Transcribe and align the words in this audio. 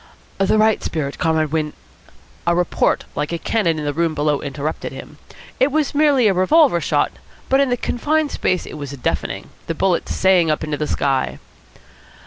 "The 0.39 0.57
right 0.57 0.81
spirit, 0.83 1.19
Comrade 1.19 1.51
Win" 1.51 1.73
A 2.47 2.55
report 2.55 3.05
like 3.13 3.31
a 3.31 3.37
cannon 3.37 3.77
in 3.77 3.85
the 3.85 3.93
room 3.93 4.15
below 4.15 4.41
interrupted 4.41 4.91
him. 4.91 5.19
It 5.59 5.71
was 5.71 5.93
merely 5.93 6.27
a 6.27 6.33
revolver 6.33 6.81
shot, 6.81 7.11
but 7.49 7.59
in 7.59 7.69
the 7.69 7.77
confined 7.77 8.31
space 8.31 8.65
it 8.65 8.79
was 8.79 8.89
deafening. 8.93 9.51
The 9.67 9.75
bullet 9.75 10.09
sang 10.09 10.49
up 10.49 10.63
into 10.63 10.77
the 10.77 10.87
sky. 10.87 11.37